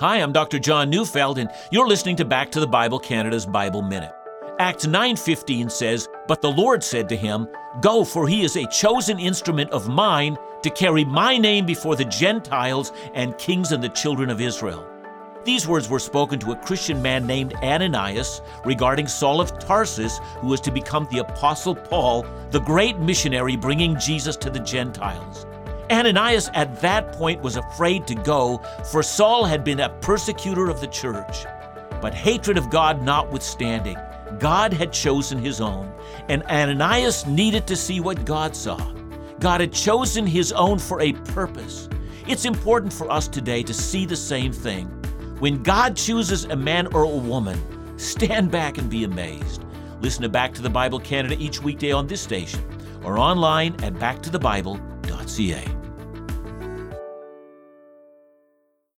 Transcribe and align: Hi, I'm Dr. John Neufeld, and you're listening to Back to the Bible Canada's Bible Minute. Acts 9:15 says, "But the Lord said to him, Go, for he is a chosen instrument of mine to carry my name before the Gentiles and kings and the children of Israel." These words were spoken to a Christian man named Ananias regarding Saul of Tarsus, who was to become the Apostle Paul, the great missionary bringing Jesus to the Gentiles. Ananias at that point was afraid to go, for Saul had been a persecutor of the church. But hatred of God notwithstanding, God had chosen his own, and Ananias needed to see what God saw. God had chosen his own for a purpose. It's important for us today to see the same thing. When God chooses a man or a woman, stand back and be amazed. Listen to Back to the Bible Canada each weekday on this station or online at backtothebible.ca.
Hi, 0.00 0.16
I'm 0.16 0.32
Dr. 0.32 0.58
John 0.58 0.90
Neufeld, 0.90 1.38
and 1.38 1.48
you're 1.70 1.86
listening 1.86 2.16
to 2.16 2.24
Back 2.24 2.50
to 2.50 2.58
the 2.58 2.66
Bible 2.66 2.98
Canada's 2.98 3.46
Bible 3.46 3.80
Minute. 3.80 4.10
Acts 4.58 4.88
9:15 4.88 5.70
says, 5.70 6.08
"But 6.26 6.42
the 6.42 6.50
Lord 6.50 6.82
said 6.82 7.08
to 7.10 7.16
him, 7.16 7.46
Go, 7.80 8.02
for 8.02 8.26
he 8.26 8.42
is 8.42 8.56
a 8.56 8.66
chosen 8.66 9.20
instrument 9.20 9.70
of 9.70 9.88
mine 9.88 10.36
to 10.62 10.70
carry 10.70 11.04
my 11.04 11.38
name 11.38 11.64
before 11.64 11.94
the 11.94 12.06
Gentiles 12.06 12.90
and 13.14 13.38
kings 13.38 13.70
and 13.70 13.84
the 13.84 13.88
children 13.88 14.30
of 14.30 14.40
Israel." 14.40 14.84
These 15.44 15.68
words 15.68 15.88
were 15.88 16.00
spoken 16.00 16.40
to 16.40 16.50
a 16.50 16.56
Christian 16.56 17.00
man 17.00 17.24
named 17.24 17.54
Ananias 17.62 18.42
regarding 18.64 19.06
Saul 19.06 19.40
of 19.40 19.56
Tarsus, 19.60 20.18
who 20.40 20.48
was 20.48 20.60
to 20.62 20.72
become 20.72 21.06
the 21.08 21.20
Apostle 21.20 21.76
Paul, 21.76 22.26
the 22.50 22.58
great 22.58 22.98
missionary 22.98 23.54
bringing 23.54 23.96
Jesus 23.96 24.36
to 24.38 24.50
the 24.50 24.58
Gentiles. 24.58 25.46
Ananias 25.90 26.50
at 26.54 26.80
that 26.80 27.12
point 27.12 27.42
was 27.42 27.56
afraid 27.56 28.06
to 28.06 28.14
go, 28.14 28.58
for 28.90 29.02
Saul 29.02 29.44
had 29.44 29.64
been 29.64 29.80
a 29.80 29.90
persecutor 30.00 30.68
of 30.68 30.80
the 30.80 30.86
church. 30.86 31.44
But 32.00 32.14
hatred 32.14 32.58
of 32.58 32.70
God 32.70 33.02
notwithstanding, 33.02 33.96
God 34.38 34.72
had 34.72 34.92
chosen 34.92 35.38
his 35.38 35.60
own, 35.60 35.92
and 36.28 36.42
Ananias 36.44 37.26
needed 37.26 37.66
to 37.66 37.76
see 37.76 38.00
what 38.00 38.24
God 38.24 38.56
saw. 38.56 38.78
God 39.40 39.60
had 39.60 39.72
chosen 39.72 40.26
his 40.26 40.52
own 40.52 40.78
for 40.78 41.00
a 41.00 41.12
purpose. 41.12 41.88
It's 42.26 42.44
important 42.44 42.92
for 42.92 43.10
us 43.10 43.28
today 43.28 43.62
to 43.62 43.74
see 43.74 44.06
the 44.06 44.16
same 44.16 44.52
thing. 44.52 44.86
When 45.38 45.62
God 45.62 45.96
chooses 45.96 46.44
a 46.44 46.56
man 46.56 46.86
or 46.88 47.02
a 47.02 47.08
woman, 47.08 47.98
stand 47.98 48.50
back 48.50 48.78
and 48.78 48.88
be 48.88 49.04
amazed. 49.04 49.64
Listen 50.00 50.22
to 50.22 50.28
Back 50.28 50.54
to 50.54 50.62
the 50.62 50.70
Bible 50.70 51.00
Canada 51.00 51.36
each 51.38 51.62
weekday 51.62 51.92
on 51.92 52.06
this 52.06 52.22
station 52.22 52.62
or 53.04 53.18
online 53.18 53.74
at 53.82 53.94
backtothebible.ca. 55.24 55.83